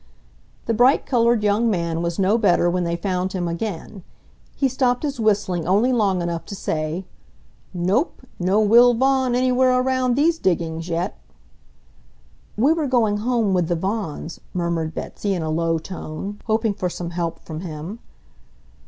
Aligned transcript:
The 0.65 0.73
bright 0.73 1.05
colored 1.05 1.43
young 1.43 1.69
man 1.69 2.01
was 2.01 2.17
no 2.17 2.35
better 2.39 2.71
when 2.71 2.85
they 2.85 2.95
found 2.95 3.33
him 3.33 3.47
again. 3.47 4.03
He 4.55 4.67
stopped 4.67 5.03
his 5.03 5.19
whistling 5.19 5.67
only 5.67 5.93
long 5.93 6.23
enough 6.23 6.43
to 6.45 6.55
say, 6.55 7.05
"Nope, 7.71 8.23
no 8.39 8.59
Will 8.61 8.95
Vaughan 8.95 9.35
anywhere 9.35 9.79
around 9.79 10.15
these 10.15 10.39
diggings 10.39 10.89
yet." 10.89 11.19
"We 12.57 12.73
were 12.73 12.87
going 12.87 13.17
home 13.17 13.53
with 13.53 13.67
the 13.67 13.75
Vaughans," 13.75 14.39
murmured 14.55 14.95
Betsy, 14.95 15.35
in 15.35 15.43
a 15.43 15.51
low 15.51 15.77
tone, 15.77 16.41
hoping 16.47 16.73
for 16.73 16.89
some 16.89 17.11
help 17.11 17.37
from 17.45 17.59
him. 17.59 17.99